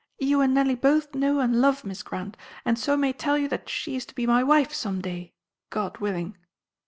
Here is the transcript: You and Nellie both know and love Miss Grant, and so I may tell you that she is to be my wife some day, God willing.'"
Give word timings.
You 0.17 0.41
and 0.41 0.51
Nellie 0.55 0.73
both 0.73 1.13
know 1.13 1.39
and 1.41 1.61
love 1.61 1.83
Miss 1.85 2.01
Grant, 2.01 2.35
and 2.65 2.79
so 2.79 2.93
I 2.93 2.95
may 2.95 3.13
tell 3.13 3.37
you 3.37 3.47
that 3.49 3.69
she 3.69 3.95
is 3.97 4.03
to 4.07 4.15
be 4.15 4.25
my 4.25 4.41
wife 4.43 4.73
some 4.73 4.99
day, 4.99 5.35
God 5.69 5.99
willing.'" 5.99 6.37